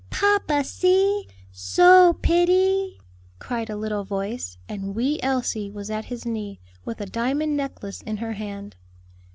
[0.09, 1.27] "Papa, see!
[1.51, 2.99] so pitty!"
[3.37, 8.01] cried a little voice; and "wee Elsie" was at his knee, with a diamond necklace
[8.01, 8.75] in her hand.